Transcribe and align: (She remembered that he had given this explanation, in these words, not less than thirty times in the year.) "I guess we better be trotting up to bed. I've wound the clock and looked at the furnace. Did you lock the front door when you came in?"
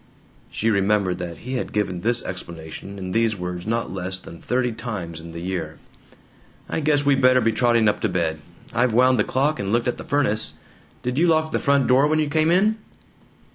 (She 0.49 0.71
remembered 0.71 1.19
that 1.19 1.37
he 1.37 1.57
had 1.57 1.71
given 1.73 2.01
this 2.01 2.23
explanation, 2.23 2.97
in 2.97 3.11
these 3.11 3.35
words, 3.35 3.67
not 3.67 3.93
less 3.93 4.17
than 4.17 4.41
thirty 4.41 4.71
times 4.71 5.21
in 5.21 5.31
the 5.31 5.41
year.) 5.41 5.77
"I 6.67 6.79
guess 6.79 7.05
we 7.05 7.13
better 7.13 7.39
be 7.39 7.51
trotting 7.51 7.87
up 7.87 7.99
to 7.99 8.09
bed. 8.09 8.39
I've 8.73 8.93
wound 8.93 9.19
the 9.19 9.23
clock 9.23 9.59
and 9.59 9.71
looked 9.71 9.87
at 9.87 9.97
the 9.99 10.03
furnace. 10.03 10.55
Did 11.03 11.19
you 11.19 11.27
lock 11.27 11.51
the 11.51 11.59
front 11.59 11.85
door 11.85 12.07
when 12.07 12.17
you 12.17 12.29
came 12.29 12.49
in?" 12.49 12.77